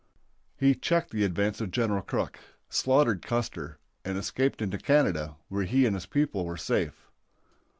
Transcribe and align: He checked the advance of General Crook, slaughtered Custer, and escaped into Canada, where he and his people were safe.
He 0.57 0.73
checked 0.73 1.11
the 1.11 1.23
advance 1.23 1.61
of 1.61 1.69
General 1.69 2.01
Crook, 2.01 2.39
slaughtered 2.71 3.21
Custer, 3.21 3.77
and 4.03 4.17
escaped 4.17 4.59
into 4.59 4.79
Canada, 4.79 5.35
where 5.47 5.65
he 5.65 5.85
and 5.85 5.95
his 5.95 6.07
people 6.07 6.43
were 6.43 6.57
safe. 6.57 7.11